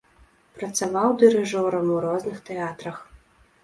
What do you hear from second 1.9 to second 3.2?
у розных тэатрах.